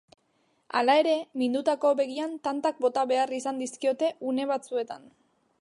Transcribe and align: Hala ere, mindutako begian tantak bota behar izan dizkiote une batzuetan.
Hala 0.79 0.95
ere, 1.01 1.13
mindutako 1.41 1.91
begian 2.01 2.35
tantak 2.49 2.81
bota 2.87 3.07
behar 3.15 3.37
izan 3.43 3.63
dizkiote 3.65 4.13
une 4.33 4.53
batzuetan. 4.55 5.11